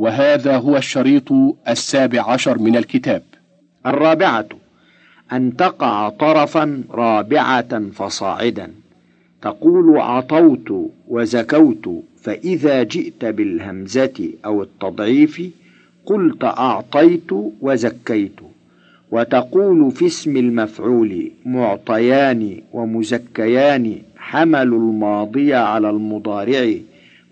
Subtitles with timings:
[0.00, 1.32] وهذا هو الشريط
[1.68, 3.22] السابع عشر من الكتاب.
[3.86, 4.48] الرابعة
[5.32, 8.70] أن تقع طرفا رابعة فصاعدا.
[9.42, 15.42] تقول عطوت وزكوت فإذا جئت بالهمزة أو التضعيف
[16.06, 18.40] قلت أعطيت وزكيت.
[19.10, 26.74] وتقول في اسم المفعول معطيان ومزكيان حملوا الماضي على المضارع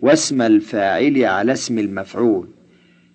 [0.02, 2.46] واسم الفاعل على اسم المفعول.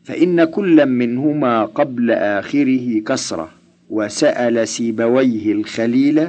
[0.06, 3.50] فإن كل منهما قبل آخره كسرة
[3.90, 6.28] وسأل سيبويه الخليل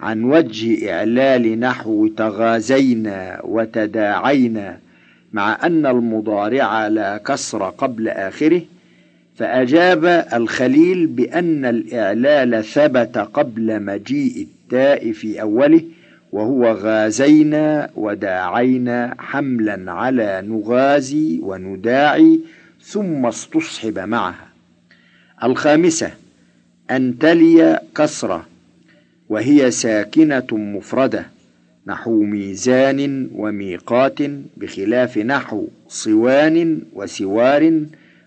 [0.00, 4.78] عن وجه إعلال نحو تغازينا وتداعينا
[5.32, 8.62] مع أن المضارع لا كسر قبل آخره
[9.36, 15.80] فأجاب الخليل بأن الإعلال ثبت قبل مجيء التاء في أوله
[16.32, 22.40] وهو غازينا وداعينا حملا على نغازي ونداعي
[22.86, 24.48] ثم استصحب معها.
[25.44, 26.10] الخامسة
[26.90, 28.46] أن تلي كسرة
[29.28, 31.26] وهي ساكنة مفردة
[31.86, 34.18] نحو ميزان وميقات
[34.56, 37.82] بخلاف نحو صوان وسوار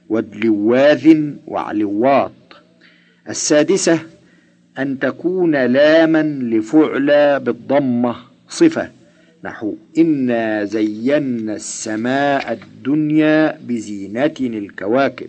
[0.10, 2.32] ودلواذ وعلواط.
[3.30, 4.00] السادسة
[4.80, 8.16] أن تكون لاما لفعل بالضمة
[8.50, 8.90] صفة.
[9.44, 15.28] نحو إنا زينا السماء الدنيا بزينة الكواكب.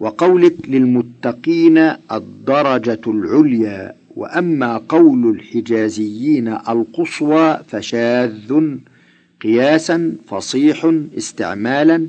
[0.00, 1.78] وقولك للمتقين
[2.12, 8.60] الدرجة العليا وأما قول الحجازيين القصوى فشاذ
[9.42, 12.06] قياسا فصيح استعمالا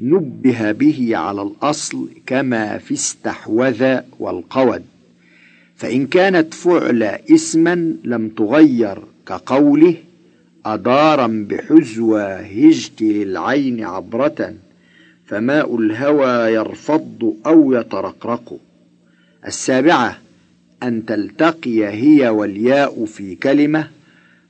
[0.00, 4.82] نبه به على الأصل كما في استحوذ والقود.
[5.76, 9.94] فإن كانت فعل اسما لم تغير كقوله
[10.66, 14.54] أدارا بحزوى هجت للعين عبرة
[15.24, 18.58] فماء الهوى يرفض أو يترقرق.
[19.46, 20.18] السابعة
[20.82, 23.88] أن تلتقي هي والياء في كلمة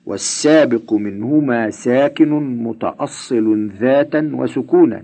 [0.07, 2.31] والسابق منهما ساكن
[2.65, 5.03] متأصل ذاتا وسكونا.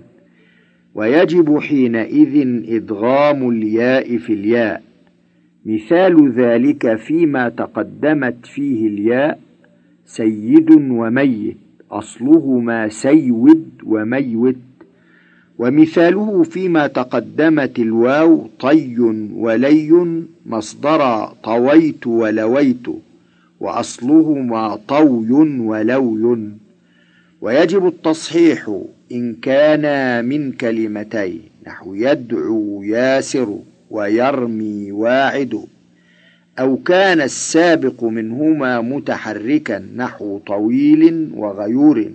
[0.94, 4.82] ويجب حينئذ إدغام الياء في الياء.
[5.66, 9.38] مثال ذلك فيما تقدمت فيه الياء
[10.16, 11.56] سيد وميت
[11.91, 14.56] أصلهما سيود وميوت.
[15.59, 18.99] ومثاله فيما تقدمت الواو طي
[19.34, 22.87] ولي مصدر طويت ولويت
[23.60, 26.49] وأصلهما طوي ولوي.
[27.41, 28.81] ويجب التصحيح
[29.12, 33.59] إن كان من كلمتين نحو يدعو ياسر
[33.91, 35.60] ويرمي واعد.
[36.59, 42.11] أو كان السابق منهما متحركا نحو طويل وغيور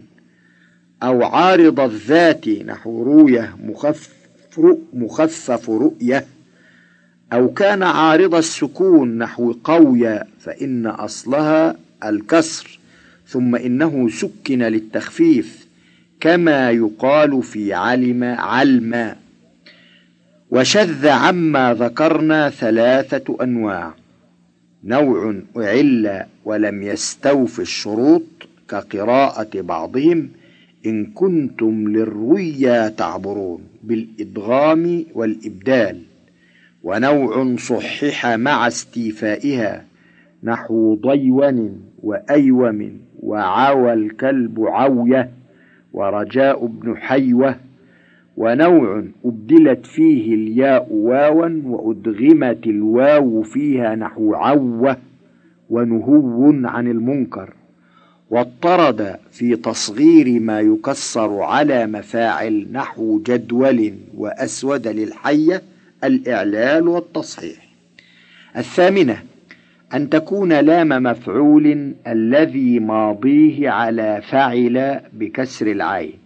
[1.03, 3.29] أو عارض الذات نحو
[3.63, 4.09] مخفف,
[4.94, 6.25] مخفف رؤية
[7.34, 12.79] أو كان عارض السكون نحو قوية فإن أصلها الكسر
[13.28, 15.67] ثم إنه سكن للتخفيف
[16.19, 19.16] كما يقال في علم علما
[20.52, 23.94] وشذ عما ذكرنا ثلاثة أنواع.
[24.85, 28.23] نوع أعل ولم يستوف الشروط
[28.69, 30.29] كقراءة بعضهم
[30.85, 36.01] إن كنتم للرؤيا تعبرون بالإدغام والإبدال
[36.84, 39.85] ونوع صحح مع استيفائها
[40.44, 45.31] نحو ضيون وأيوم وعوى الكلب عوية
[45.94, 47.56] ورجاء بن حيوة
[48.38, 54.97] ونوع أبدلت فيه الياء واوا وأدغمت الواو فيها نحو عوة
[55.69, 57.53] ونهو عن المنكر
[58.29, 65.62] واضطرد في تصغير ما يكسر على مفاعل نحو جدول وأسود للحية
[66.03, 67.66] الإعلال والتصحيح.
[68.57, 69.17] الثامنة
[69.94, 76.24] أن تكون لام مفعول الذي ماضيه على فعل بكسر العين.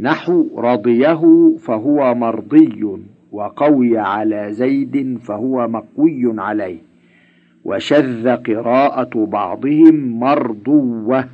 [0.00, 1.20] نحو رضيه
[1.58, 2.86] فهو مرضي
[3.32, 6.78] وقوي على زيد فهو مقوي عليه.
[7.64, 11.24] وشذ قراءة بعضهم مرضوة.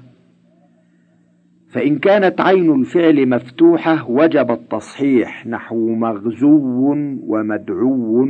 [1.69, 5.47] فإن كانت عين الفعل مفتوحة وجب التصحيح.
[5.47, 6.95] نحو مغزو
[7.27, 8.29] ومدعو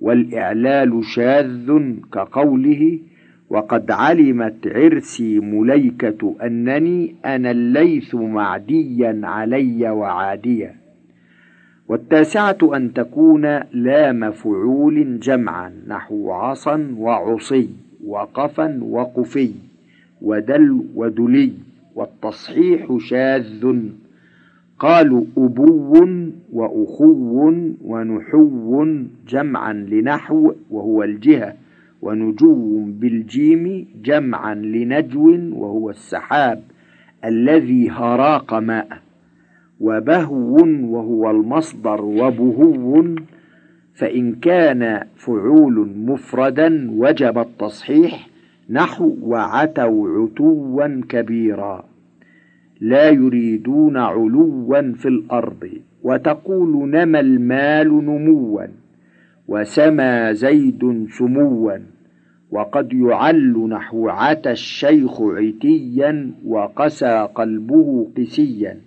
[0.00, 1.72] والإعلال شاذ
[2.12, 2.98] كقوله
[3.50, 10.74] وقد علمت عرسي مليكة أنني أنا الليث معديا علي وعاديا.
[11.88, 17.68] والتاسعة أن تكون لا مفعول جمعا نحو عصا وعصي
[18.06, 19.50] وقفا وقفي
[20.22, 21.52] ودل ودلي
[21.94, 23.76] والتصحيح شاذ.
[24.78, 25.94] قالوا أبو
[26.52, 27.52] وأخو
[27.84, 28.86] ونحو
[29.28, 31.54] جمعا لنحو وهو الجهة
[32.02, 36.62] ونجو بالجيم جمعا لنجو وهو السحاب
[37.24, 38.88] الذي هراق ماء
[39.80, 40.56] وبهو
[40.94, 43.04] وهو المصدر وبهو
[43.94, 48.28] فإن كان فعول مفردا وجب التصحيح
[48.70, 51.84] نحو وعتوا عتوا كبيرا.
[52.80, 55.68] لا يريدون علوا في الأرض
[56.02, 58.66] وتقول نمى المال نموا.
[59.50, 61.78] وسمى زيد سموا
[62.50, 68.80] وقد يعل نحو عتى الشيخ عتيا وقسى قلبه قسيا.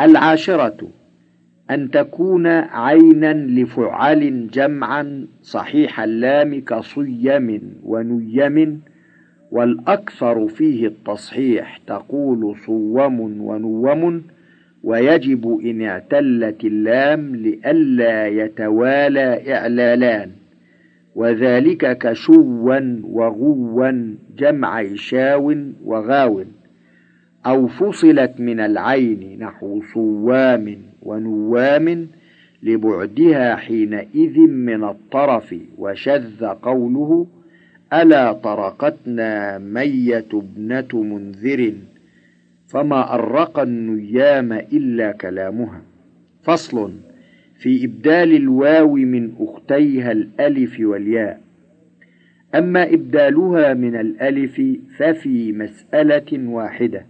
[0.00, 0.88] العاشرة
[1.70, 8.80] أن تكون عينا لفعل جمعا صحيح اللام كصيم ونيم
[9.50, 14.22] والأكثر فيه التصحيح تقول صوم ونوم
[14.88, 20.30] ويجب إن اعتلت اللام لئلا يتوالى إعلالان
[21.14, 23.92] وذلك كشوا وغوا
[24.36, 25.54] جمع شاو
[25.84, 26.44] وغاو
[27.46, 32.08] أو فصلت من العين نحو صوام ونوام
[32.62, 37.26] لبعدها حينئذ من الطرف وشذ قوله
[37.92, 41.72] ألا طرقتنا مية ابنة منذر؟
[42.68, 45.82] فما أرق النيام إلا كلامها.
[46.42, 46.92] فصل
[47.58, 51.48] في إبدال الواو من أختيها الألف والياء.
[52.54, 54.62] أما إبدالها من الألف
[54.98, 57.06] ففي مسألة واحدة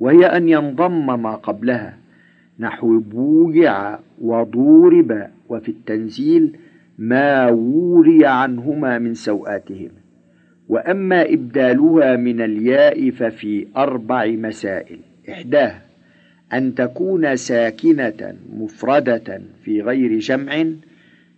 [0.00, 1.98] وهي أن ينضم ما قبلها
[2.58, 6.56] نحو بويع وضورب وفي التنزيل
[6.98, 10.01] ما وري عنهما من سوآتهما
[10.72, 14.98] وأما إبدالها من الياء ففي أربع مسائل.
[15.30, 15.82] إحداها
[16.52, 20.64] أن تكون ساكنة مفردة في غير جمع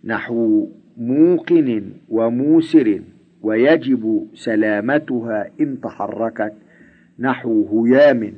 [0.03, 0.67] نحو
[0.97, 3.01] موقن وموسر
[3.41, 6.53] ويجب سلامتها إن تحركت
[7.19, 8.33] نحو هيام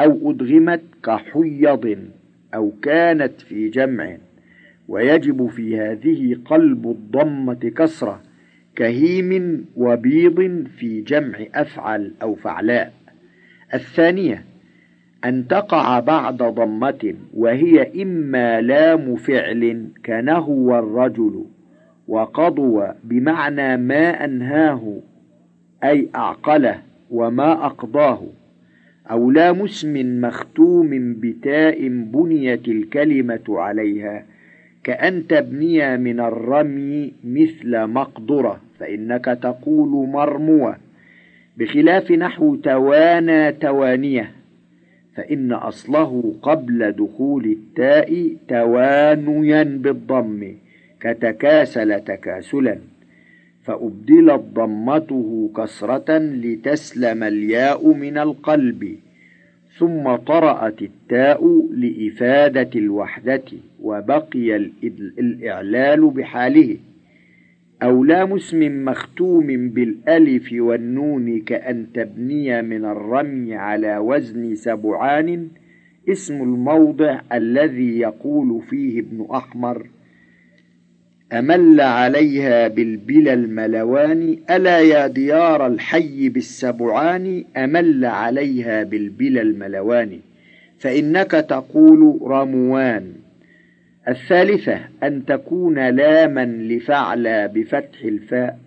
[0.00, 1.98] أو أدغمت كحيض
[2.54, 4.16] أو كانت في جمع.
[4.88, 8.29] ويجب في هذه قلب الضمة كسرة
[8.80, 12.92] كهيم وبيض في جمع أفعل أو فعلاء.
[13.74, 14.44] الثانية
[15.24, 21.44] أن تقع بعد ضمة وهي إما لام فعل كنهو الرجل
[22.08, 24.96] وقضو بمعنى ما أنهاه
[25.84, 28.22] أي أعقله وما أقضاه
[29.10, 34.24] أو لام اسم مختوم بتاء بنيت الكلمة عليها
[34.84, 38.69] كأن تبني من الرمي مثل مقدرة.
[38.80, 40.76] فإنك تقول مرموة
[41.56, 44.30] بخلاف نحو توانى توانية
[45.16, 50.54] فإن أصله قبل دخول التاء توانيا بالضم
[51.00, 52.78] كتكاسل تكاسلا
[53.64, 58.96] فأبدلت ضمته كسرة لتسلم الياء من القلب
[59.78, 63.42] ثم طرأت التاء لإفادة الوحدة
[63.82, 64.56] وبقي
[65.18, 66.76] الإعلال بحاله.
[67.82, 75.48] أو لام اسم مختوم بالألف والنون كأن تبني من الرمي على وزن سبعان
[76.08, 79.86] اسم الموضع الذي يقول فيه ابن أحمر
[81.32, 90.18] أمل عليها بالبلا الملوان ألا يا ديار الحي بالسبعان أمل عليها بالبلا الملوان
[90.78, 93.19] فإنك تقول رموان.
[94.08, 98.58] الثالثة أن تكون لاما لفعل بفتح الفاء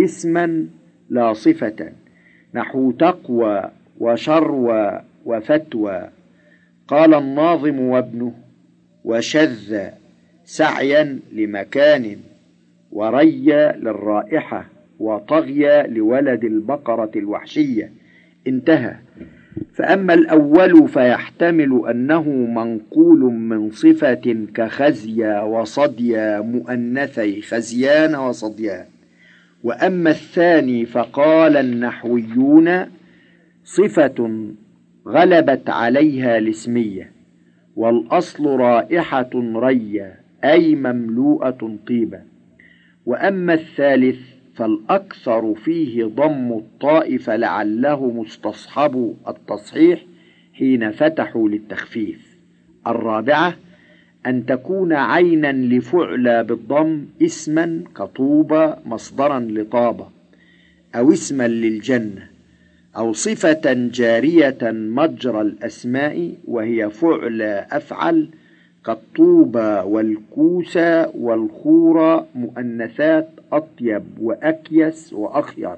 [0.00, 0.66] اسما
[1.10, 1.92] لا صفة.
[2.54, 6.08] نحو تقوى وشروى وفتوى.
[6.88, 8.34] قال الناظم وابنه
[9.04, 9.88] وشذ
[10.44, 12.16] سعيا لمكان
[12.92, 14.66] وري للرائحة
[14.98, 17.90] وطغي لولد البقرة الوحشية.
[18.46, 18.96] انتهى.
[19.74, 28.84] فأما الأول فيحتمل أنه منقول من صفة كخزيا وصديا مؤنثي خزيان وصديان.
[29.64, 32.86] وأما الثاني فقال النحويون
[33.64, 34.46] صفة
[35.06, 37.10] غلبت عليها الاسمية
[37.76, 42.22] والأصل رائحة ريا أي مملوءة طيبا
[43.06, 44.18] وأما الثالث
[44.56, 50.02] فالأكثر فيه ضم الطاء فلعله مستصحب التصحيح
[50.54, 52.36] حين فتحوا للتخفيف.
[52.86, 53.56] الرابعة
[54.26, 60.06] أن تكون عينا لفعلى بالضم اسما كطوبى مصدرا لطابة
[60.94, 62.28] أو اسما للجنة
[62.96, 68.28] أو صفة جارية مجرى الأسماء وهي فعل أفعل
[68.86, 75.76] كالطوبى والكوسى والخورى مؤنثات أطيب وأكيس وأخير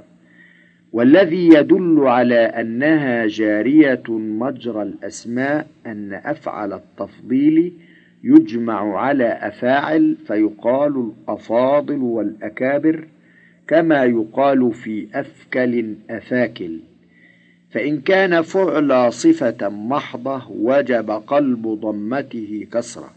[0.92, 7.72] والذي يدل على أنها جارية مجرى الأسماء أن أفعل التفضيل
[8.24, 13.08] يجمع على أفاعل فيقال الأفاضل والأكابر
[13.68, 16.78] كما يقال في أفكل أفاكل
[17.70, 23.10] فإن كان فعل صفة محضة وجب قلب ضمته كسرة.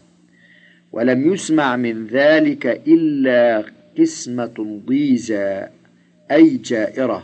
[0.92, 3.64] ولم يسمع من ذلك إلا
[3.98, 5.66] قسمة ضيزى
[6.30, 7.22] أي جائرة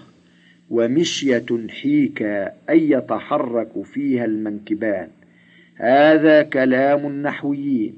[0.71, 5.09] ومشية حيكا أي يتحرك فيها المنكبان.
[5.77, 7.95] هذا كلام النحويين.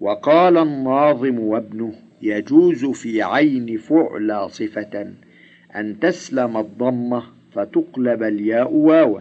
[0.00, 5.12] وقال الناظم وابنه يجوز في عين فعلى صفة
[5.76, 9.20] أن تسلم الضمة فتقلب الياء واوا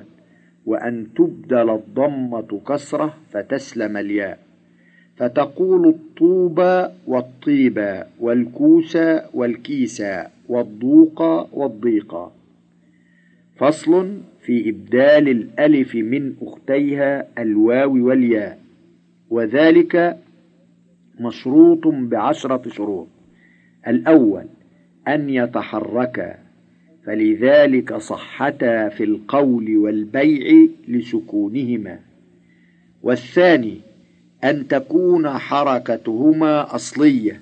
[0.66, 4.49] وأن تبدل الضمة كسرة فتسلم الياء.
[5.20, 12.32] فتقول الطوبى والطيبى والكوسى والكيسى والضوقى والضيقى
[13.58, 18.60] فصل في إبدال الألف من أختيها الواو والياء
[19.30, 20.18] وذلك
[21.20, 23.08] مشروط بعشرة شروط.
[23.88, 24.46] الأول
[25.08, 26.36] أن يتحركا
[27.06, 32.00] فلذلك صحتا في القول والبيع لسكونهما.
[33.04, 33.89] والثاني
[34.44, 37.42] أن تكون حركتهما أصلية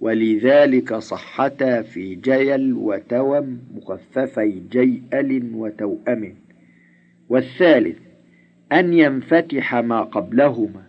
[0.00, 6.34] ولذلك صحتا في جيل وتوم مخففي جيئل وتوأم.
[7.28, 7.98] والثالث
[8.72, 10.82] أن ينفتح ما قبلهما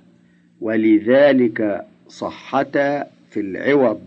[0.61, 4.01] ولذلك صحتا في العوض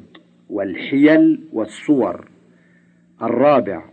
[0.50, 2.28] والحيل والصور.
[3.22, 3.84] الرابع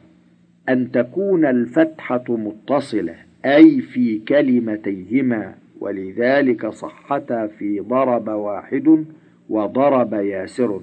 [0.70, 5.56] أن تكون الفتحة متصلة أي في كلمتيهما.
[5.80, 9.06] ولذلك صحتا في ضرب واحد
[9.50, 10.82] وضرب ياسر.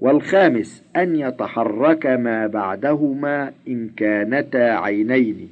[0.00, 5.48] والخامس أن يتحرك ما بعدهما إن كانتا عينين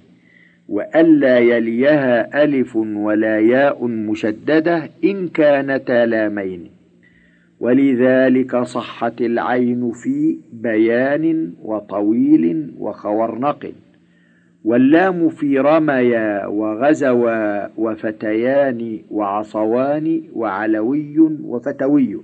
[0.69, 6.71] وألا يليها ألف ولا ياء مشددة إن كانتا لامين.
[7.61, 13.73] ولذلك صحت العين في بيان وطويل وخورنق.
[14.65, 22.21] واللام في رميا وغزوا وفتيان وعصوان وعلوي وفتوي.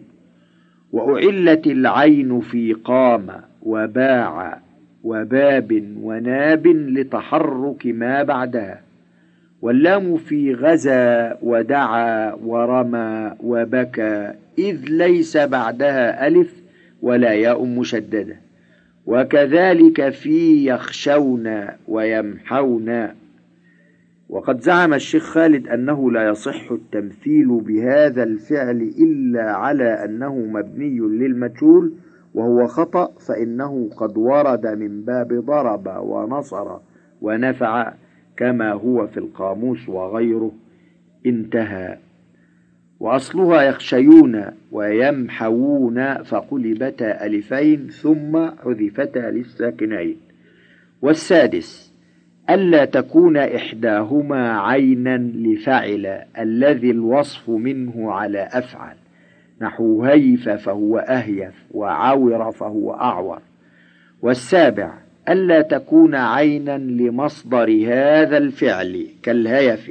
[0.93, 3.27] وأعلت العين في قام
[3.63, 4.59] وباع
[5.05, 8.81] وباب وناب لتحرك ما بعدها.
[9.63, 16.63] واللام في غزا ودعا ورمى وبكى إذ ليس بعدها ألف
[17.03, 18.37] ولا ياء مشددة.
[19.09, 23.09] وكذلك في يخشون ويمحون.
[24.29, 31.93] وقد زعم الشيخ خالد أنه لا يصح التمثيل بهذا الفعل إلا على أنه مبني للمجهول
[32.35, 36.77] وهو خطأ فإنه قد ورد من باب ضرب ونصر
[37.23, 37.93] ونفع
[38.37, 40.53] كما هو في القاموس وغيره.
[41.27, 41.99] انتهى.
[43.01, 50.17] وأصلها يخشيون ويمحوون فقلبتا ألفين ثم حذفتا للساكنين.
[51.03, 51.93] والسادس
[52.51, 58.97] ألا تكون إحداهما عينا لفعل الذي الوصف منه على أفعل.
[59.61, 63.39] نحو هيف فهو أهيف وعور فهو أعور.
[64.23, 64.95] والسابع
[65.29, 69.91] ألا تكون عينا لمصدر هذا الفعل كالهيف.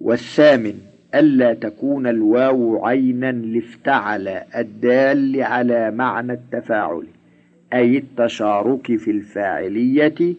[0.00, 0.74] والثامن
[1.14, 7.06] ألا تكون الواو عينا لافتعل الدال على معنى التفاعل
[7.72, 10.34] أي التشارك في الفاعلية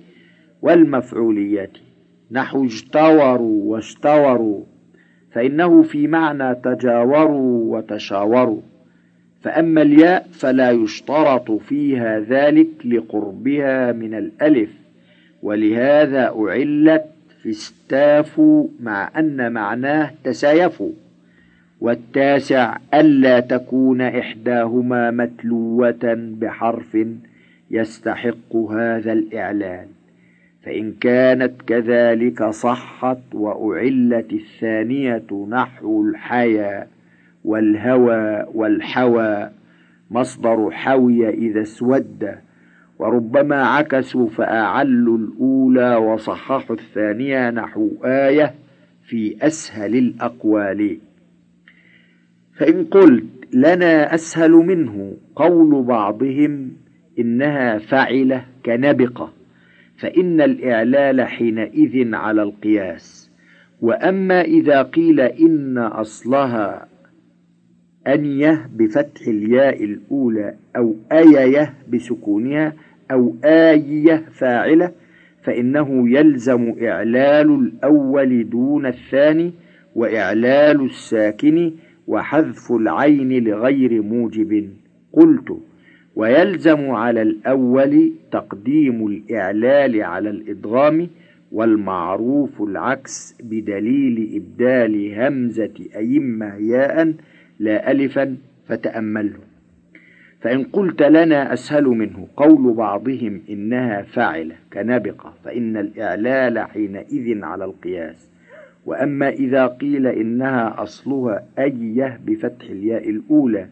[0.62, 1.70] والمفعولية.
[2.32, 4.64] نحو اجتوروا واشتوروا
[5.32, 8.62] فإنه في معنى تجاوروا وتشاوروا.
[9.42, 14.70] فأما الياء فلا يشترط فيها ذلك لقربها من الألف
[15.44, 17.06] ولهذا أعلت
[17.48, 20.92] استافوا مع أن معناه تسايفوا
[21.82, 26.98] والتاسع ألا تكون إحداهما متلوة بحرف
[27.72, 29.88] يستحق هذا الإعلان
[30.64, 36.88] فإن كانت كذلك صحت وأعلت الثانية نحو الحيا
[37.46, 39.50] والهوى والحوى
[40.12, 42.38] مصدر حوي إذا اسود.
[43.00, 48.54] وربما عكسوا فأعلوا الأولى وصححوا الثانية نحو آية
[49.04, 50.98] في أسهل الأقوال.
[52.58, 56.72] فإن قلت لنا أسهل منه قول بعضهم
[57.20, 59.34] إنها فعلة كنبقة
[59.98, 63.32] فإن الإعلال حينئذ على القياس.
[63.82, 66.88] وأما إذا قيل إن أصلها
[68.08, 72.74] أنية بفتح الياء الأولى أو أييه بسكونها
[73.12, 74.92] أو آية فاعلة
[75.44, 79.54] فإنه يلزم إعلال الأول دون الثاني
[79.96, 81.72] وإعلال الساكن
[82.08, 84.70] وحذف العين لغير موجب.
[85.14, 85.58] قلت
[86.16, 91.08] ويلزم على الأول تقديم الإعلال على الإدغام
[91.52, 97.14] والمعروف العكس بدليل إبدال همزة أئمة ياء
[97.60, 98.36] لا ألفا
[98.68, 99.47] فتأمله
[100.42, 102.28] فإن قلت لنا أسهل منه.
[102.38, 108.30] قول بعضهم إنها فاعلة كنبقة فإن الإعلال حينئذ على القياس.
[108.86, 113.68] وأما إذا قيل إنها أصلها أية بفتح الياء الأولى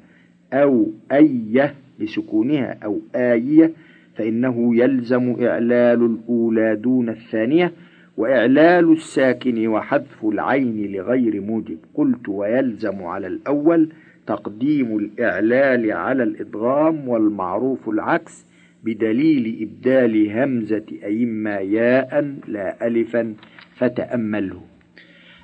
[0.54, 3.72] أو أية بسكونها أو آية
[4.16, 7.72] فإنه يلزم إعلال الأولى دون الثانية
[8.18, 11.78] وإعلال الساكن وحذف العين لغير موجب.
[11.94, 13.90] قلت ويلزم على الأول
[14.28, 18.46] تقديم الإعلال على الإدغام والمعروف العكس
[18.84, 23.34] بدليل إبدال همزة أئمة ياء لا ألفا
[23.76, 24.62] فتأمله.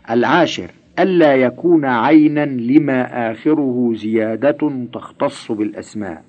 [0.09, 6.23] العاشر ألا يكون عينا لما آخره زيادة تختص بالأسماء.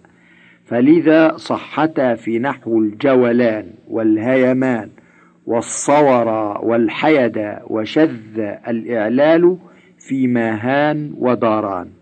[0.65, 4.89] فلذا صحتا في نحو الجولان والهيمان
[5.47, 6.29] والصور
[6.65, 9.57] والحيد وشذ الإعلال
[9.99, 12.02] في ماهان وداران.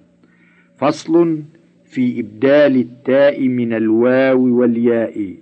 [0.80, 1.42] فصل
[1.84, 5.34] في إبدال التاء من الواو والياء.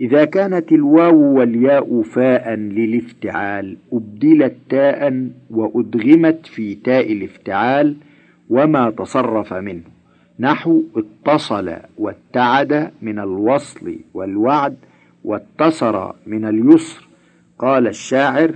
[0.00, 7.96] إذا كانت الواو والياء فاء للافتعال أبدلت تاء وأدغمت في تاء الافتعال
[8.50, 9.82] وما تصرف منه.
[10.40, 14.76] نحو اتصل واتعد من الوصل والوعد
[15.24, 17.08] واتسر من اليسر.
[17.58, 18.54] قال الشاعر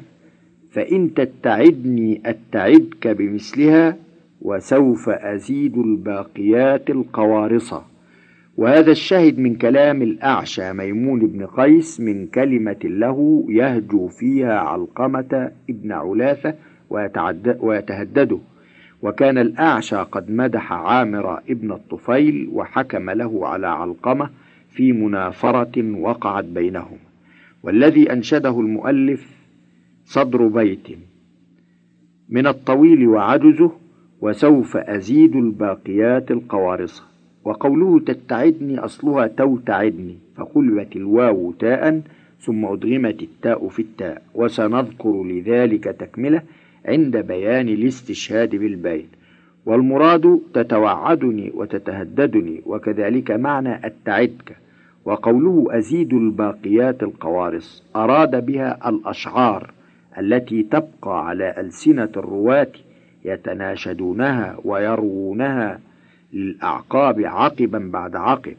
[0.71, 3.97] فإن تتعدني أتعدك بمثلها
[4.47, 7.85] وسوف أزيد الباقيات القوارصة
[8.56, 15.93] وهذا الشاهد من كلام الأعشى ميمون بن قيس من كلمة له يهجو فيها علقمة ابن
[15.93, 16.54] علاثة
[17.61, 18.39] ويتهدده.
[19.02, 24.30] وكان الأعشى قد مدح عامر ابن الطفيل وحكم له على علقمة
[24.71, 26.99] في منافرة وقعت بينهم.
[27.63, 29.30] والذي أنشده المؤلف
[30.04, 30.87] صدر بيت
[32.28, 33.85] من الطويل وعجزه
[34.21, 37.02] وسوف أزيد الباقيات القوارصة
[37.45, 42.02] وقوله تتعدني أصلها توتعدني فقلبت الواو تاء
[42.41, 44.23] ثم أدغمت التاء في التاء.
[44.35, 46.43] وسنذكر لذلك تكملة
[46.87, 49.09] عند بيان الاستشهاد بالبيت
[49.67, 54.57] والمراد تتوعدني وتتهددني وكذلك معنى التعدك.
[55.05, 59.71] وقوله أزيد الباقيات القوارص أراد بها الأشعار
[60.19, 62.69] التي تبقى على ألسنة الرواة
[63.26, 65.80] يتناشدونها ويروونها
[66.32, 68.54] للأعقاب عقبا بعد عقب.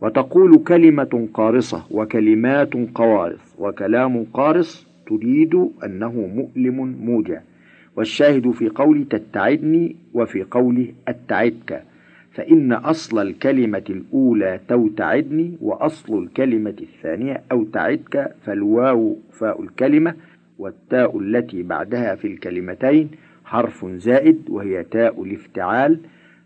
[0.00, 7.40] وتقول كلمة قارصة وكلمات قوارص وكلام قارص تريد أنه مؤلم موجع.
[7.96, 11.82] والشاهد في قول تتعدني وفي قوله أتعدك.
[12.32, 20.14] فإن أصل الكلمة الأولى توتعدني وأصل الكلمة الثانية أو تعدك فالواو فاء الكلمة
[20.58, 23.10] والتاء التي بعدها في الكلمتين
[23.54, 25.98] حرف زائد وهي تاء الافتعال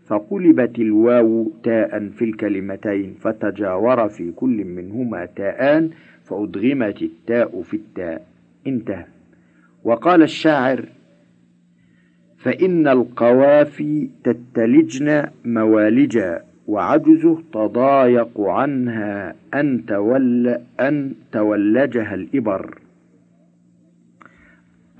[0.07, 5.89] فقلبت الواو تاء في الكلمتين فتجاور في كل منهما تاءان
[6.23, 8.25] فأدغمت التاء في التاء.
[8.67, 9.05] انتهى.
[9.83, 10.85] وقال الشاعر
[12.37, 22.77] فإن القوافي تتلجن موالجا وعجزه تضايق عنها أن, تول أن تولجها الإبر.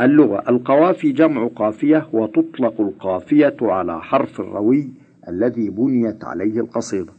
[0.01, 0.43] اللغة.
[0.49, 4.87] القوافي جمع قافية وتطلق القافية على حرف الروي
[5.27, 7.13] الذي بنيت عليه القصيدة.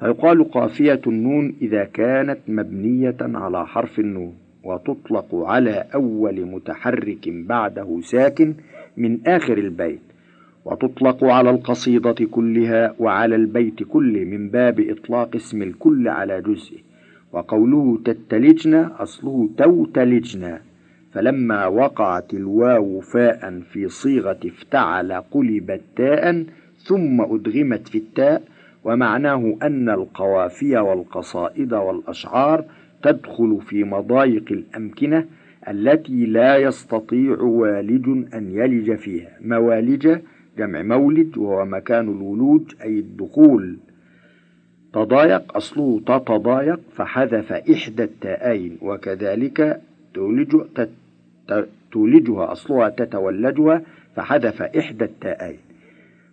[0.00, 8.54] فيقال قافية النون إذا كانت مبنية على حرف النون وتطلق على أول متحرك بعده ساكن
[8.96, 10.00] من آخر البيت
[10.64, 16.78] وتطلق على القصيدة كلها وعلى البيت كله من باب إطلاق اسم الكل على جزءه
[17.32, 20.60] وقوله تتلجنا أصله توتلجنا
[21.14, 26.44] فلما وقعت الواو فاء في صيغة افتعل قلبت تاء
[26.78, 28.42] ثم أدغمت في التاء
[28.84, 32.64] ومعناه أن القوافي والقصائد والأشعار
[33.02, 35.26] تدخل في مضايق الأمكنة
[35.68, 40.18] التي لا يستطيع والج أن يلج فيها موالج
[40.58, 43.76] جمع مولد وهو مكان الولوج أي الدخول.
[44.92, 49.80] تضايق أصله تتضايق فحذف إحدى التاءين وكذلك
[50.14, 50.56] تولج
[51.92, 53.82] تولجها أصلها تتولجها
[54.16, 55.58] فحذف إحدى التاءين.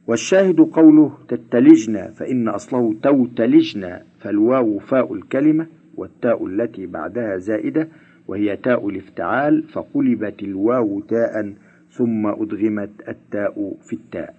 [0.07, 7.87] والشاهد قوله تتلجنا فإن أصله توتلجنا فالواو فاء الكلمة والتاء التي بعدها زائدة
[8.27, 11.53] وهي تاء الافتعال فقلبت الواو تاء
[11.91, 14.35] ثم أدغمت التاء في التاء.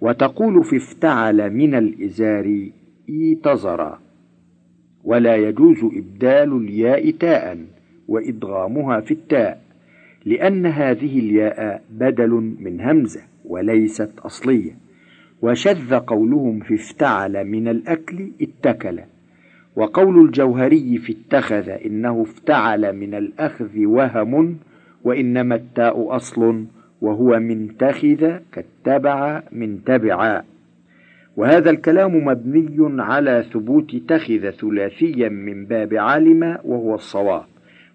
[0.00, 2.68] وتقول في افتعل من الإزار
[3.08, 3.98] إيتزر
[5.04, 7.58] ولا يجوز إبدال الياء تاء
[8.08, 9.65] وإدغامها في التاء.
[10.26, 14.76] لأن هذه الياء بدل من همزة وليست أصلية.
[15.42, 19.00] وشذ قولهم في افتعل من الأكل اتكل.
[19.76, 24.56] وقول الجوهري في اتخذ إنه افتعل من الأخذ وهم
[25.04, 26.64] وإنما التاء أصل
[27.00, 30.42] وهو من تخذ كاتبع من تبعا
[31.36, 37.44] وهذا الكلام مبني على ثبوت تخذ ثلاثيا من باب علم وهو الصواب.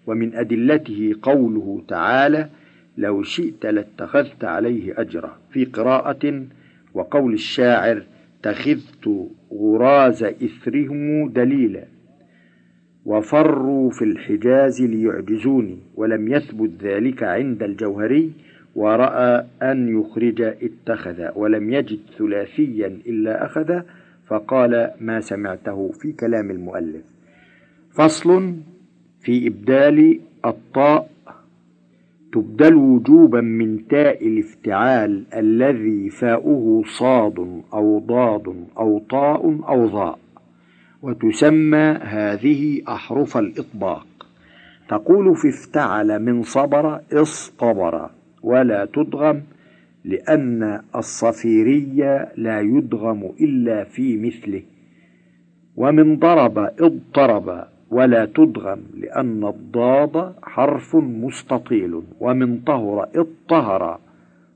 [0.06, 2.48] ومن أدلته قوله تعالى
[2.98, 6.44] لو شئت لاتخذت عليه أجرا في قراءة
[6.94, 8.02] وقول الشاعر
[8.42, 11.84] تخذت غراز إثرهم دليلا
[13.06, 18.32] وفروا في الحجاز ليعجزوني ولم يثبت ذلك عند الجوهري
[18.74, 23.80] ورأى أن يخرج اتخذ ولم يجد ثلاثيا إلا أخذ
[24.26, 27.04] فقال ما سمعته في كلام المؤلف.
[27.90, 28.54] فصل
[29.22, 31.10] في إبدال الطاء.
[32.32, 40.18] تبدل وجوبا من تاء الافتعال الذي فاؤه صاد أو ضاد أو طاء أو ظاء.
[41.02, 44.06] وتسمى هذه أحرف الإطباق.
[44.88, 48.10] تقول في افتعل من صبر اصطبر
[48.42, 49.42] ولا تدغم
[50.04, 51.92] لأن الصفيري
[52.36, 54.62] لا يدغم إلا في مثله.
[55.76, 63.98] ومن ضرب اضطرب ولا تدغم لأن الضاد حرف مستطيل ومن طهر اطهر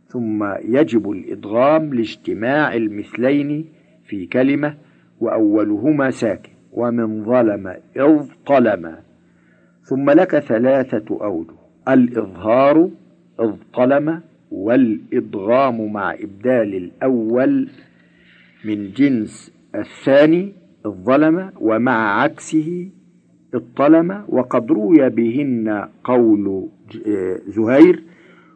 [0.08, 3.64] ثم يجب الإدغام لاجتماع المثلين
[4.04, 4.74] في كلمة
[5.20, 8.96] وأولهما ساكن ومن ظلم اضطلم
[9.82, 11.54] ثم لك ثلاثة أوجه
[11.88, 12.90] الإظهار
[13.38, 14.20] اضطلم
[14.50, 17.68] والإدغام مع إبدال الأول
[18.64, 20.52] من جنس الثاني
[20.86, 22.88] الظلم ومع عكسه
[23.56, 26.68] اطلم وقد روي بهن قول
[27.46, 28.02] زهير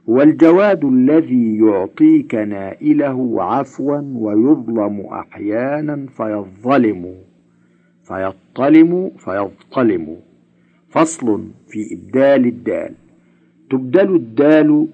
[0.06, 7.14] والجواد الذي يعطيك نائله عفوا ويظلم أحيانا فيظلم
[8.02, 10.16] فيطلم فيظلم.
[10.88, 12.92] فصل في إبدال الدال.
[13.70, 14.86] تبدل الدال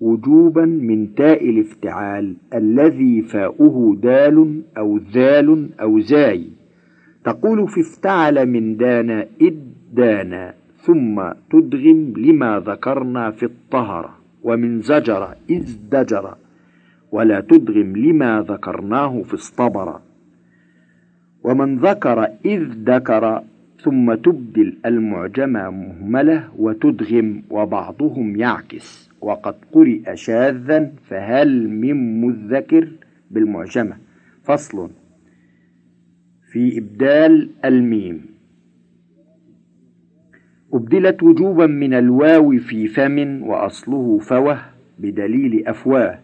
[0.00, 6.46] وجوبا من تاء الافتعال الذي فاؤه دال أو ذال أو زاي.
[7.24, 9.54] تقول في افتعل من دان إذ
[9.92, 14.10] دان ثم تدغم لما ذكرنا في الطهر
[14.42, 16.34] ومن زجر إذ دجر
[17.12, 20.00] ولا تدغم لما ذكرناه في اصطبر
[21.44, 23.42] ومن ذكر إذ ذكر
[23.82, 32.88] ثم تبدل المعجمة مهملة وتدغم وبعضهم يعكس وقد قرئ شاذا فهل من مذكر
[33.30, 33.96] بالمعجمة
[34.44, 34.90] فصل.
[36.50, 38.26] في إبدال الميم.
[40.74, 44.58] أبدلت وجوبا من الواو في فم وأصله فوه
[44.98, 46.18] بدليل أفواه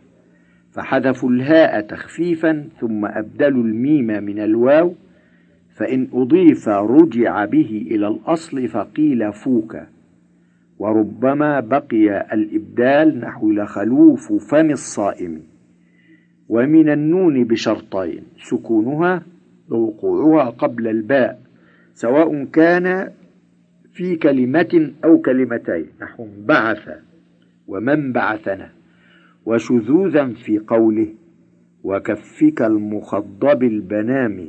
[0.72, 4.94] فحذفوا الهاء تخفيفا ثم أبدلوا الميم من الواو
[5.74, 9.76] فإن أضيف رجع به إلى الأصل فقيل فوك.
[10.78, 15.42] وربما بقي الإبدال نحو لخلوف فم الصائم.
[16.48, 19.22] ومن النون بشرطين سكونها
[19.70, 21.40] ووقوعها قبل الباء
[21.94, 23.12] سواء كان
[23.92, 26.88] في كلمة أو كلمتين نحو بعث
[27.68, 28.70] ومن بعثنا
[29.46, 31.08] وشذوذا في قوله
[31.84, 34.48] وكفك المخضب البنام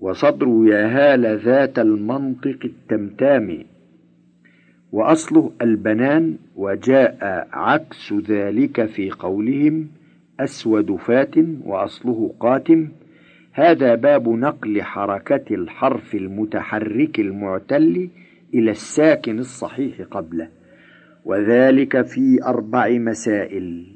[0.00, 3.64] وصدر يا هال ذات المنطق التمتام
[4.92, 9.88] وأصله البنان وجاء عكس ذلك في قولهم
[10.40, 12.88] أسود فات وأصله قاتم
[13.56, 18.08] هذا باب نقل حركة الحرف المتحرك المعتل
[18.54, 20.48] إلى الساكن الصحيح قبله
[21.24, 23.86] وذلك في أربع مسائل.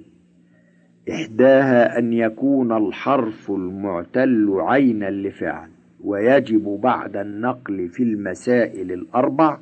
[1.10, 5.68] إحداها أن يكون الحرف المعتل عينا لفعل
[6.04, 9.58] ويجب بعد النقل في المسائل الأربع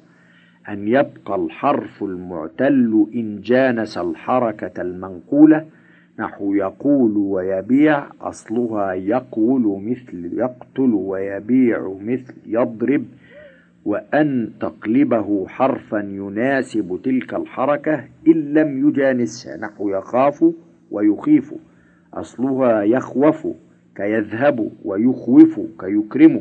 [0.69, 5.67] أن يبقى الحرف المعتل إن جانس الحركة المنقولة
[6.18, 13.05] نحو يقول ويبيع أصلها يقول مثل يقتل ويبيع مثل يضرب
[13.85, 20.44] وأن تقلبه حرفا يناسب تلك الحركة إن لم يجانسها نحو يخاف
[20.90, 21.55] ويخيف
[22.14, 23.46] أصلها يخوف
[23.96, 26.40] كيذهب ويخوف كيكرم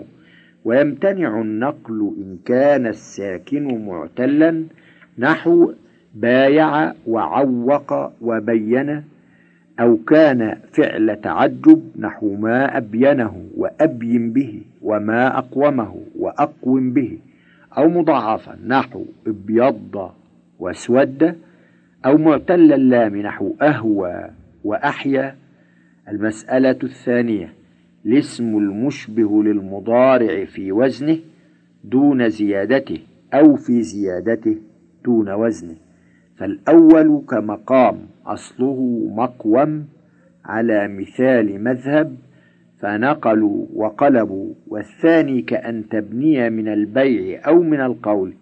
[0.65, 4.63] ويمتنع النقل إن كان الساكن معتلا
[5.17, 5.71] نحو
[6.15, 9.03] بايع وعوق وبين
[9.79, 17.17] أو كان فعل تعجب نحو ما أبينه وأبين به وما أقومه وأقوم به
[17.77, 20.11] أو مضاعفا نحو ابيض
[20.59, 21.35] وأسود
[22.05, 24.29] أو معتل اللام نحو أهوى
[24.63, 25.35] وأحيا.
[26.09, 27.53] المسألة الثانية
[28.05, 31.17] الاسم المشبه للمضارع في وزنه
[31.83, 32.99] دون زيادته
[33.33, 34.55] أو في زيادته
[35.05, 35.75] دون وزنه.
[36.37, 39.85] فالأول كمقام أصله مقوم
[40.45, 42.17] على مثال مذهب
[42.79, 48.33] فنقلوا وقلبوا والثاني كأن تبني من البيع أو من القول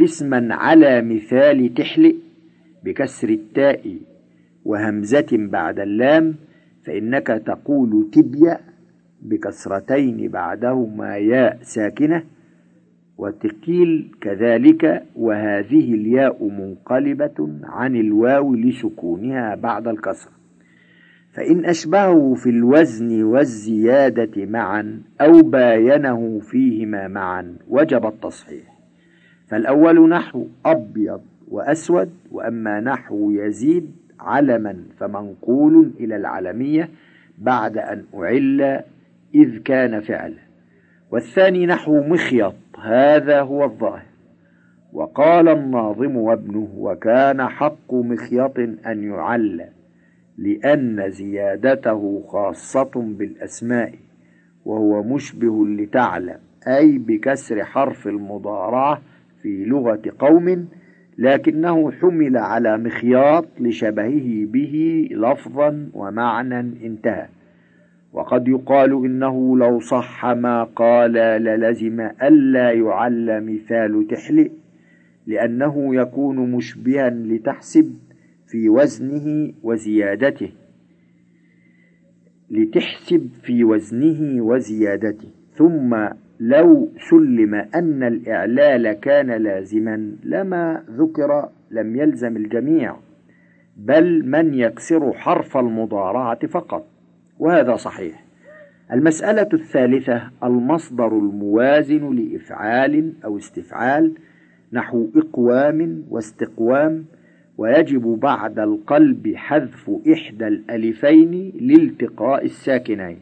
[0.00, 2.16] اسما على مثال تحلئ
[2.84, 3.96] بكسر التاء
[4.64, 6.34] وهمزة بعد اللام
[6.86, 8.60] فإنك تقول تبيأ
[9.22, 12.22] بكسرتين بعدهما ياء ساكنة
[13.18, 20.30] وتقيل كذلك وهذه الياء منقلبة عن الواو لسكونها بعد الكسر.
[21.32, 28.74] فإن أشبهه في الوزن والزيادة معا أو باينه فيهما معا وجب التصحيح.
[29.46, 36.88] فالأول نحو أبيض وأسود وأما نحو يزيد علما فمنقول إلى العلمية
[37.38, 38.82] بعد أن أعل
[39.34, 40.38] إذ كان فعلا.
[41.10, 44.14] والثاني نحو مخيط هذا هو الظاهر.
[44.92, 49.68] وقال الناظم وابنه وكان حق مخيط أن يعلى
[50.38, 53.92] لأن زيادته خاصة بالأسماء
[54.64, 59.00] وهو مشبه لتعلم أي بكسر حرف المضارعة
[59.42, 60.68] في لغة قوم
[61.18, 67.26] لكنه حمل على مخياط لشبهه به لفظا ومعنى انتهى.
[68.14, 74.50] وقد يقال إنه لو صح ما قال للزم ألا يعل مثال تحلئ
[75.26, 77.94] لأنه يكون مشبها لتحسب
[78.46, 80.50] في وزنه وزيادته.
[82.50, 85.28] لتحسب في وزنه وزيادته.
[85.52, 86.08] ثم
[86.40, 92.96] لو سلم أن الإعلال كان لازما لما ذكر لم يلزم الجميع
[93.76, 96.93] بل من يكسر حرف المضارعة فقط.
[97.38, 98.24] وهذا صحيح.
[98.92, 104.12] المسألة الثالثة المصدر الموازن لإفعال أو استفعال
[104.72, 107.04] نحو إقوام واستقوام
[107.58, 113.18] ويجب بعد القلب حذف إحدى الألفين لالتقاء الساكنين.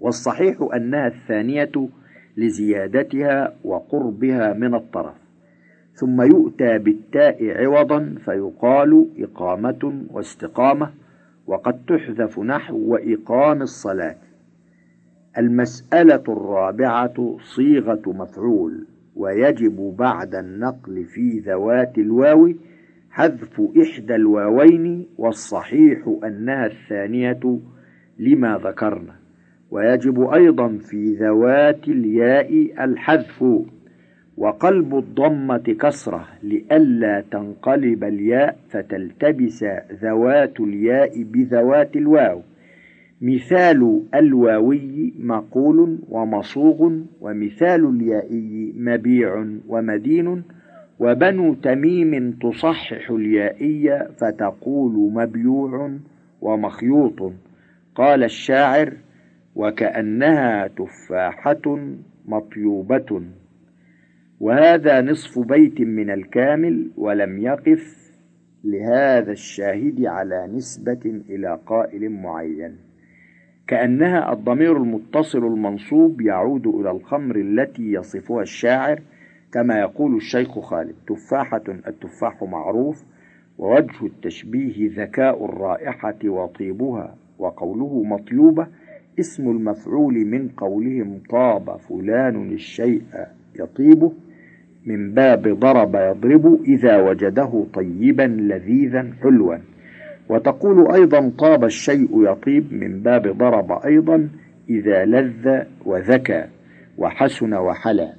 [0.00, 1.88] والصحيح أنها الثانية
[2.36, 5.14] لزيادتها وقربها من الطرف.
[5.94, 10.90] ثم يؤتى بالتاء عوضا فيقال إقامة واستقامة.
[11.46, 14.16] وقد تحذف نحو وإقام الصلاة.
[15.38, 22.52] المسألة الرابعة صيغة مفعول ويجب بعد النقل في ذوات الواو
[23.10, 27.58] حذف إحدى الواوين والصحيح أنها الثانية
[28.18, 29.14] لما ذكرنا.
[29.70, 33.44] ويجب أيضا في ذوات الياء الحذف.
[34.36, 39.64] وقلب الضمة كسرة لئلا تنقلب الياء فتلتبس
[40.02, 42.42] ذوات الياء بذوات الواو.
[43.20, 50.42] مثال الواوي مقول ومصوغ ومثال اليائي مبيع ومدين
[50.98, 55.90] وبنو تميم تصحح اليائي فتقول مبيوع
[56.40, 57.32] ومخيوط.
[57.94, 58.92] قال الشاعر
[59.54, 61.78] وكأنها تفاحة
[62.26, 63.22] مطيوبة.
[64.40, 68.12] وهذا نصف بيت من الكامل ولم يقف
[68.64, 72.76] لهذا الشاهد على نسبة إلى قائل معين.
[73.66, 79.00] كأنها الضمير المتصل المنصوب يعود إلى الخمر التي يصفها الشاعر
[79.52, 83.04] كما يقول الشيخ خالد تفاحة التفاح معروف
[83.58, 88.66] ووجه التشبيه ذكاء الرائحة وطيبها وقوله مطيوبة
[89.20, 93.02] اسم المفعول من قولهم طاب فلان الشيء
[93.60, 94.12] يطيبه.
[94.86, 99.56] من باب ضرب يضرب إذا وجده طيبا لذيذا حلوا.
[100.28, 104.28] وتقول أيضا طاب الشيء يطيب من باب ضرب أيضا
[104.70, 106.44] إذا لذ وذكى
[106.98, 108.12] وحسن وحلى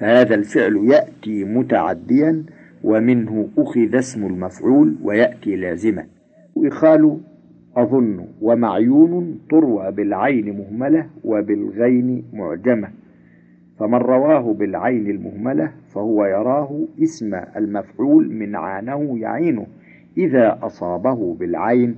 [0.00, 2.44] فهذا الفعل يأتي متعديا
[2.84, 6.06] ومنه أخذ اسم المفعول ويأتي لازما.
[6.54, 7.18] وإخال
[7.76, 12.88] أظن ومعيون تروى بالعين مهملة وبالغين معجمة.
[13.78, 19.66] فمن رواه بالعين المهملة فهو يراه اسم المفعول من عانه يعينه
[20.18, 21.96] إذا أصابه بالعين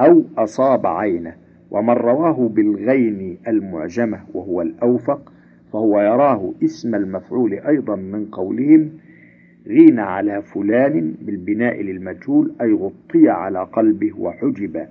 [0.00, 1.34] أو أصاب عينه
[1.70, 5.32] ومن رواه بالغين المعجمة وهو الأوفق
[5.72, 8.90] فهو يراه اسم المفعول أيضا من قولهم
[9.66, 14.86] غين على فلان بالبناء للمجهول أي غطي على قلبه وحجب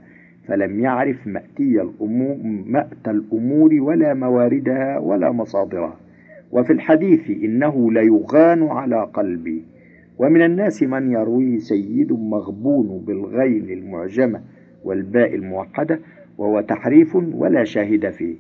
[0.48, 6.05] فلم يعرف مأتي الأمور, مأتى الأمور ولا مواردها ولا مصادرها.
[6.56, 9.64] وفي الحديث إنه ليغان على قلبي.
[10.20, 14.42] ومن الناس من يرويه سيد مغبون بالغين المعجمة
[14.84, 16.00] والباء الموحدة
[16.38, 18.36] وهو تحريف ولا شاهد فيه.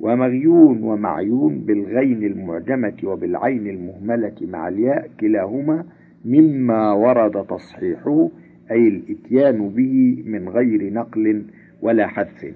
[0.00, 5.84] ومغيون ومعيون بالغين المعجمة وبالعين المهملة مع الياء كلاهما
[6.24, 8.28] مما ورد تصحيحه
[8.70, 11.42] أي الإتيان به من غير نقل
[11.82, 12.54] ولا حذف.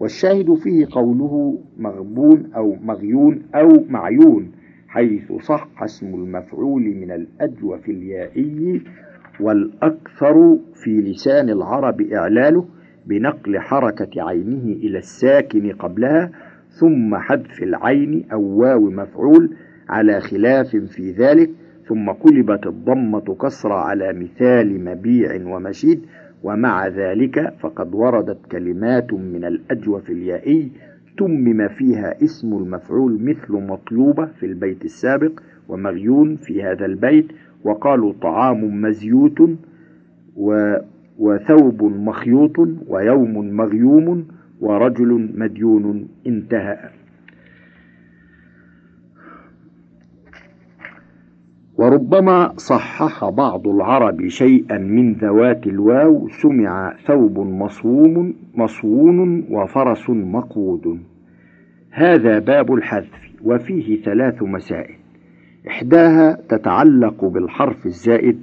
[0.00, 4.52] والشاهد فيه قوله مغبون أو مغيون أو معيون
[4.88, 8.82] حيث صح اسم المفعول من الأجوف اليائي
[9.40, 12.64] والأكثر في لسان العرب إعلاله
[13.06, 16.30] بنقل حركة عينه إلى الساكن قبلها
[16.80, 19.50] ثم حذف العين أو واو مفعول
[19.88, 21.50] على خلاف في ذلك
[21.88, 26.02] ثم قلبت الضمة كسرة على مثال مبيع ومشيد
[26.42, 30.70] ومع ذلك فقد وردت كلمات من الأجوف اليائي
[31.18, 37.26] تمم فيها اسم المفعول مثل مطلوبة في البيت السابق ومغيون في هذا البيت
[37.64, 39.40] وقالوا طعام مزيوت
[40.36, 40.74] و
[41.18, 44.26] وثوب مخيوط ويوم مغيوم
[44.60, 46.99] ورجل مديون انتهى.
[51.80, 60.98] وربما صحح بعض العرب شيئا من ذوات الواو سمع ثوب مصووم مصوون وفرس مقود.
[61.90, 64.94] هذا باب الحذف وفيه ثلاث مسائل.
[65.68, 68.40] إحداها تتعلق بالحرف الزائد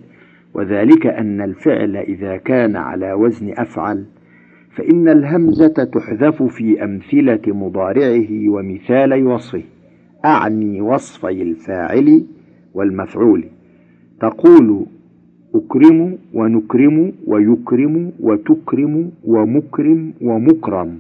[0.54, 4.06] وذلك أن الفعل إذا كان على وزن أفعل
[4.76, 9.64] فإن الهمزة تحذف في أمثلة مضارعه ومثالي وصفه
[10.26, 12.24] أعني وصفي الفاعل
[12.78, 13.44] والمفعول.
[14.20, 14.86] تقول
[15.56, 20.98] أكرم ونكرم ويكرم وتكرم ومكرم ومكرم.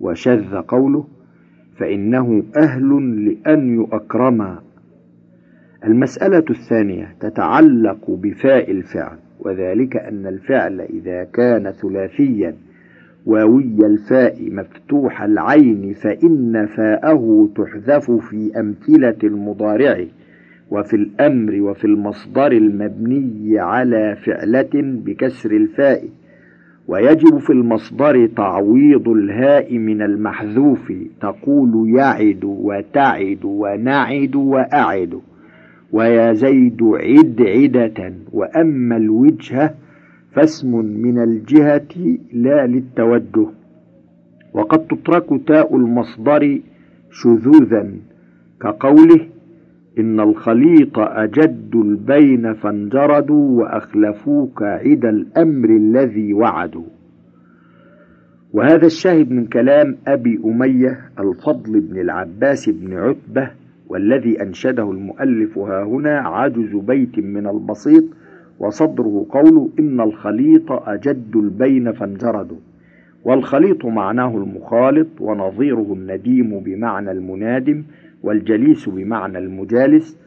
[0.00, 1.04] وشذ قوله
[1.76, 2.88] فإنه أهل
[3.24, 4.56] لأن يؤكرم
[5.84, 12.54] المسألة الثانية تتعلق بفاء الفعل وذلك أن الفعل إذا كان ثلاثيا
[13.26, 20.06] واوي الفاء مفتوح العين فإن فاءه تحذف في أمثلة المضارع.
[20.70, 26.04] وفي الأمر وفي المصدر المبني على فعلة بكسر الفاء
[26.88, 35.20] ويجب في المصدر تعويض الهاء من المحذوف تقول يعد وتعد ونعد وأعد
[35.92, 39.74] ويا زيد عد عدة وأما الوجهة
[40.32, 41.88] فاسم من الجهة
[42.32, 43.46] لا للتوجه
[44.54, 46.60] وقد تترك تاء المصدر
[47.10, 47.90] شذوذا
[48.60, 49.20] كقوله
[49.98, 56.84] إن الخليط أجد البين فانجردوا وأخلفوك عد الأمر الذي وعدوا.
[58.52, 63.50] وهذا الشاهد من كلام أبي أمية الفضل بن العباس بن عتبة
[63.88, 68.04] والذي أنشده المؤلف ها هنا عجز بيت من البسيط
[68.58, 72.56] وصدره قول إن الخليط أجد البين فانجردوا.
[73.24, 77.82] والخليط معناه المخالط ونظيره النديم بمعنى المنادم
[78.22, 80.18] والجليس بمعنى المجالس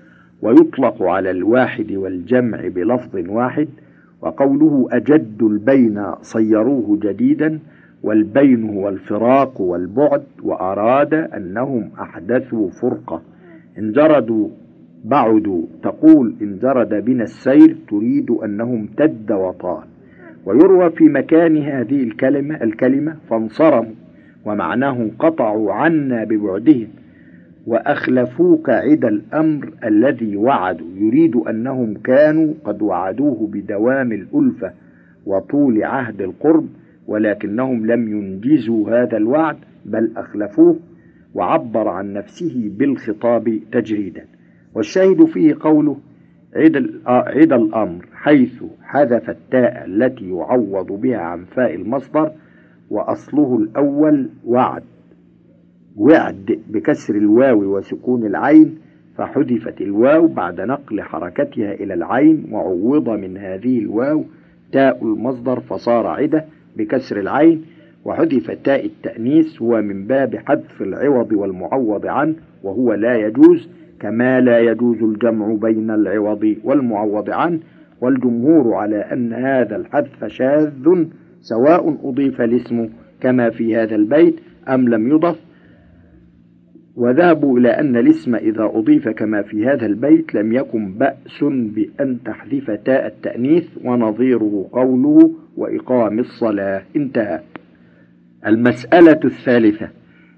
[0.41, 3.67] ويطلق على الواحد والجمع بلفظ واحد
[4.21, 7.59] وقوله أجد البين صيروه جديدا
[8.03, 13.21] والبين هو الفراق والبعد وأراد أنهم أحدثوا فرقة.
[13.77, 14.49] انجردوا
[15.05, 19.83] بعدوا تقول انجرد بنا السير تريد أنه امتد وطال
[20.45, 23.93] ويروى في مكان هذه الكلمة الكلمة فانصرموا
[24.45, 26.87] ومعناه انقطعوا عنا ببعدهم.
[27.67, 34.71] وأخلفوك عد الأمر الذي وعدوا يريد أنهم كانوا قد وعدوه بدوام الألفة
[35.25, 36.67] وطول عهد القرب
[37.07, 40.79] ولكنهم لم ينجزوا هذا الوعد بل أخلفوه
[41.33, 44.25] وعبر عن نفسه بالخطاب تجريدا.
[44.75, 45.97] والشاهد فيه قوله
[46.55, 52.31] عد, عد الأمر حيث حذف التاء التي يعوض بها عن فاء المصدر
[52.89, 54.83] وأصله الأول وعد.
[55.97, 58.77] وعد بكسر الواو وسكون العين
[59.17, 64.23] فحذفت الواو بعد نقل حركتها إلى العين وعوض من هذه الواو
[64.71, 66.45] تاء المصدر فصار عدة
[66.77, 67.65] بكسر العين
[68.05, 73.69] وحذف تاء التأنيث هو من باب حذف العوض والمعوض عنه وهو لا يجوز
[73.99, 77.59] كما لا يجوز الجمع بين العوض والمعوض عنه
[78.01, 80.71] والجمهور على أن هذا الحذف شاذ
[81.41, 82.89] سواء أضيف الاسم
[83.21, 84.35] كما في هذا البيت
[84.69, 85.39] أم لم يضف
[86.95, 92.71] وذهبوا إلى أن الاسم إذا أضيف كما في هذا البيت لم يكن بأس بأن تحذف
[92.71, 96.81] تاء التأنيث ونظيره قوله وإقام الصلاة.
[96.95, 97.39] انتهى.
[98.45, 99.89] المسألة الثالثة.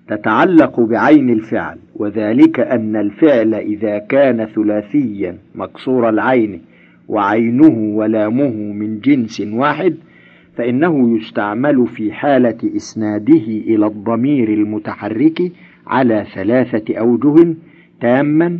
[0.08, 6.62] تتعلق بعين الفعل وذلك أن الفعل إذا كان ثلاثيا مكسور العين
[7.08, 9.95] وعينه ولامه من جنس واحد
[10.58, 15.51] فإنه يستعمل في حالة إسناده إلى الضمير المتحرك
[15.88, 17.56] على ثلاثة أوجه
[18.02, 18.60] تاما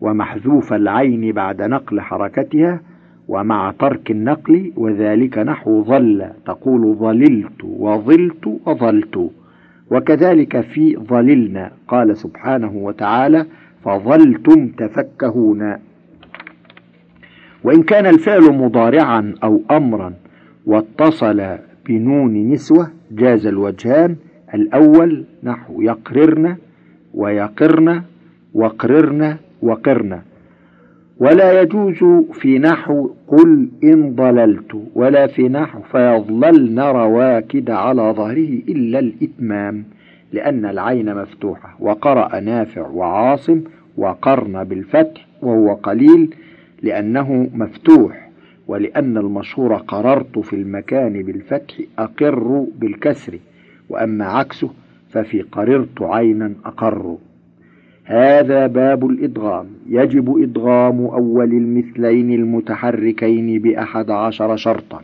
[0.00, 2.80] ومحذوف العين بعد نقل حركتها
[3.28, 9.30] ومع ترك النقل وذلك نحو ظل تقول ظللت وظلت وظلت.
[9.90, 13.46] وكذلك في ظللنا قال سبحانه وتعالى
[13.84, 15.76] فظلتم تفكهون.
[17.64, 20.14] وإن كان الفعل مضارعا أو أمرا
[20.66, 21.56] واتصل
[21.86, 24.16] بنون نسوة جاز الوجهان.
[24.54, 26.56] الأول نحو يقررن
[27.14, 28.02] ويقرن
[28.54, 30.20] وقررن وقرن.
[31.18, 38.98] ولا يجوز في نحو قل إن ضللت ولا في نحو فيظللن رواكد على ظهره إلا
[38.98, 39.84] الإتمام
[40.32, 41.76] لأن العين مفتوحة.
[41.80, 43.60] وقرأ نافع وعاصم
[43.96, 46.34] وقرن بالفتح وهو قليل
[46.82, 48.24] لأنه مفتوح.
[48.68, 53.38] ولأن المشهور قررت في المكان بالفتح أقر بالكسر
[53.88, 54.70] وأما عكسه
[55.14, 57.16] ففي قررت عينا أقر.
[58.04, 59.66] هذا باب الإدغام.
[59.88, 65.00] يجب إدغام أول المثلين المتحركين بأحد عشر شرطا.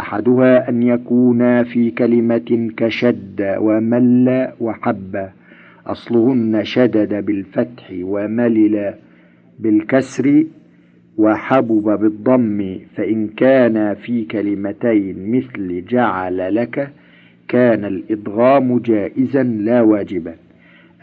[0.00, 5.28] أحدها أن يكونا في كلمة كشد ومل وحب.
[5.86, 8.94] أصلهن شدد بالفتح وملل
[9.58, 10.44] بالكسر
[11.16, 12.78] وحبب بالضم.
[12.96, 16.90] فإن كان في كلمتين مثل جعل لك
[17.48, 20.34] كان الإدغام جائزا لا واجبا.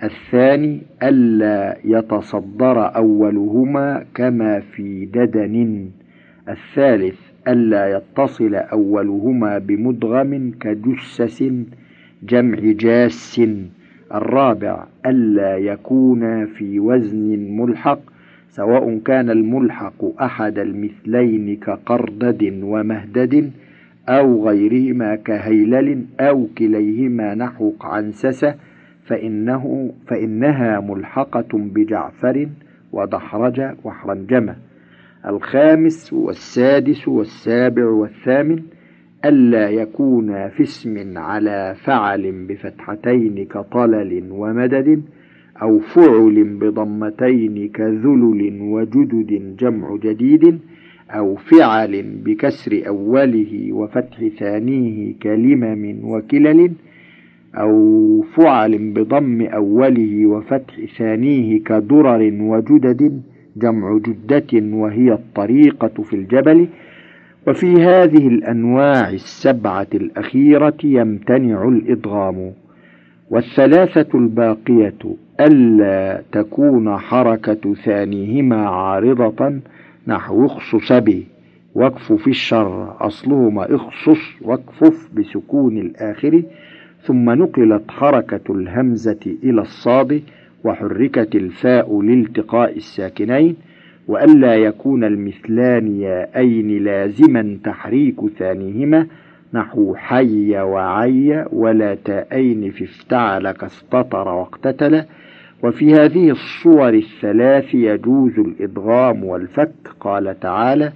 [0.03, 5.85] الثاني ألا يتصدر أولهما كما في ددن.
[6.49, 11.43] الثالث ألا يتصل أولهما بمدغم كجسس
[12.23, 13.41] جمع جاس.
[14.13, 17.99] الرابع ألا يكون في وزن ملحق
[18.49, 23.51] سواء كان الملحق أحد المثلين كقردد ومهدد.
[24.09, 28.55] أو غيرهما كهيلل أو كليهما نحو عنسسة
[29.05, 32.49] فإنه فإنها ملحقة بجعفر
[32.91, 34.55] ودحرج وحرنجمة.
[35.25, 38.63] الخامس والسادس والسابع والثامن
[39.25, 45.03] ألا يكون في اسم على فعل بفتحتين كطلل ومدد
[45.61, 50.59] أو فعل بضمتين كذلل وجدد جمع جديد.
[51.13, 56.71] أو فعل بكسر أوله وفتح ثانية كلمم وكلل
[57.55, 63.21] أو فعل بضم أوله وفتح ثانية كدرر وجدد
[63.57, 66.67] جمع جدة وهي الطريقة في الجبل.
[67.47, 72.51] وفي هذه الأنواع السبعة الأخيرة يمتنع الإدغام
[73.29, 74.95] والثلاثة الباقية
[75.39, 79.59] ألا تكون حركة ثانيهما عارضة
[80.07, 81.23] نحو اخصص به
[82.17, 86.43] في الشر أصلهما اخصص واكفف بسكون الآخر.
[87.01, 90.21] ثم نقلت حركة الهمزة إلى الصاد
[90.63, 93.55] وحركت الفاء لالتقاء الساكنين.
[94.07, 99.07] وألا يكون المثلان ياءين لازما تحريك ثانيهما.
[99.53, 105.03] نحو حي وعي ولا تاءين في افتعل كاستطر واقتتل.
[105.63, 110.91] وفي هذه الصور الثلاث يجوز الإدغام والفك قال تعالى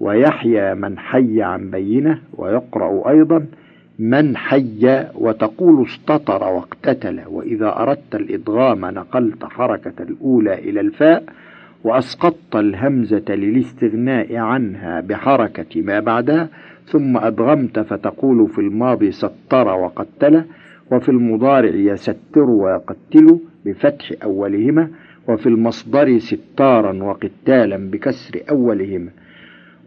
[0.00, 3.46] ويحيى من حي عن بينة ويقرأ أيضا
[3.98, 11.24] من حي وتقول استطر واقتتل وإذا أردت الإدغام نقلت حركة الأولى إلى الفاء
[11.84, 16.48] وأسقطت الهمزة للاستغناء عنها بحركة ما بعدها
[16.86, 20.44] ثم أدغمت فتقول في الماضي ستر وقتل
[20.92, 24.88] وفي المضارع يستر ويقتل بفتح أولهما
[25.28, 29.10] وفي المصدر ستارا وقتالا بكسر أولهما.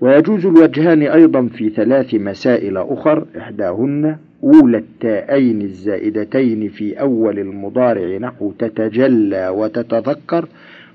[0.01, 8.51] ويجوز الوجهان أيضا في ثلاث مسائل أخر إحداهن أولى التاءين الزائدتين في أول المضارع نحو
[8.59, 10.47] تتجلى وتتذكر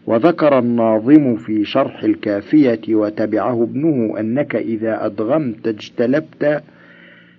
[0.07, 6.62] وذكر الناظم في شرح الكافية وتبعه ابنه أنك إذا أدغمت اجتلبت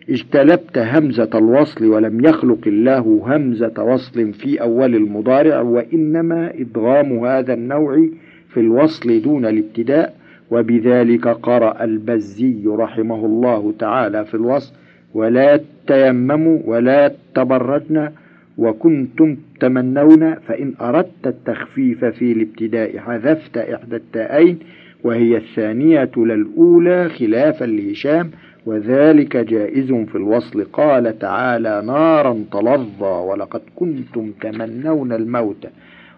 [0.10, 8.08] اجتلبت همزة الوصل ولم يخلق الله همزة وصل في أول المضارع وإنما إدغام هذا النوع
[8.54, 10.16] في الوصل دون الابتداء
[10.52, 14.74] وبذلك قرأ البزي رحمه الله تعالى في الوصل
[15.14, 18.10] ولا تيمموا ولا تبرجن
[18.58, 24.60] وكنتم تمنون فإن أردت التخفيف في الابتداء حذفت إحدى التائين
[25.04, 28.32] وهي الثانية للأولى خلافا لهشام
[28.66, 30.64] وذلك جائز في الوصل.
[30.64, 35.68] قال تعالى نارا تلظى ولقد كنتم تمنون الموت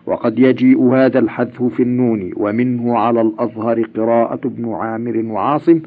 [0.06, 5.80] وقد يجيء هذا الحذف في النون ومنه على الأظهر قراءة ابن عامر وعاصم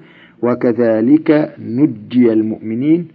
[0.42, 3.08] وكذلك نجي المؤمنين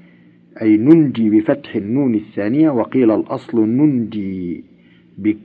[0.61, 4.63] أي ننجي بفتح النون الثانية وقيل الأصل ننجي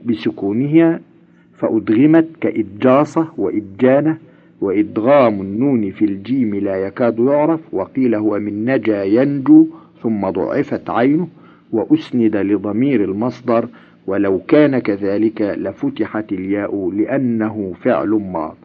[0.05, 0.99] بسكونها
[1.57, 4.17] فأدغمت كإجاصة وإجانة
[4.61, 9.67] وإدغام النون في الجيم لا يكاد يعرف وقيل هو من نجا ينجو
[10.03, 11.27] ثم ضعفت عينه
[11.71, 13.67] وأسند لضمير المصدر
[14.07, 18.55] ولو كان كذلك لفتحت الياء لأنه فعل ماض.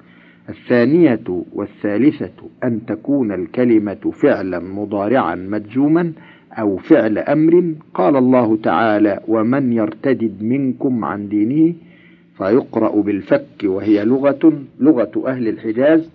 [0.48, 2.32] الثانية والثالثة
[2.64, 6.12] أن تكون الكلمة فعلا مضارعا مجزوما
[6.52, 11.74] أو فعل أمر قال الله تعالى ومن يرتدد منكم عن دينه
[12.40, 16.10] فيقرأ بالفك وهي لغة لغة أهل الحجاز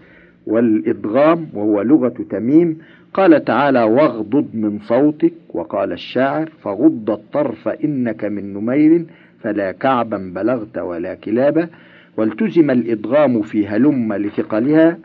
[0.47, 2.77] والإدغام وهو لغة تميم.
[3.13, 9.05] قال تعالى واغضض من صوتك وقال الشاعر فغض الطرف إنك من نمير
[9.39, 11.67] فلا كعبا بلغت ولا كلابا.
[12.17, 14.97] والتزم الإدغام في هلم لثقلها.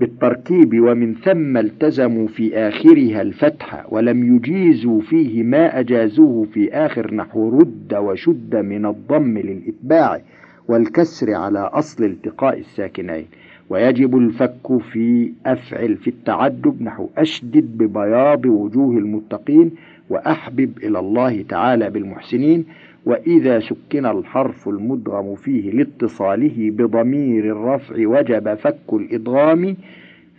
[0.00, 7.58] بالتركيب ومن ثم التزموا في آخرها الفتح ولم يجيزوا فيه ما أجازوه في آخر نحو
[7.58, 10.20] رد وشد من الضم للإتباع
[10.68, 13.24] والكسر على أصل التقاء الساكنين.
[13.70, 19.70] ويجب الفك في أفعل في التعجب نحو أشدد ببياض وجوه المتقين
[20.10, 22.64] وأحبب إلى الله تعالى بالمحسنين
[23.06, 29.76] وإذا سكن الحرف المدغم فيه لاتصاله بضمير الرفع وجب فك الإدغام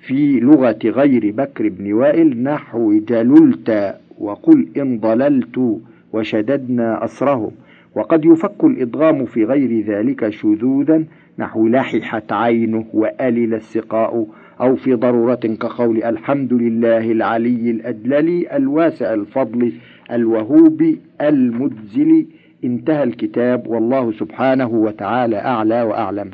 [0.07, 5.80] في لغة غير بكر بن وائل نحو جللت وقل إن ضللت
[6.13, 7.51] وشددنا أسرهم.
[7.95, 11.03] وقد يفك الإدغام في غير ذلك شذوذا
[11.39, 14.28] نحو لححت عينه وألل السقاء
[14.61, 19.72] أو في ضرورة كقول الحمد لله العلي الأجلل الواسع الفضل
[20.11, 22.26] الوهوب المجزل
[22.64, 26.32] انتهى الكتاب والله سبحانه وتعالى أعلى وأعلم.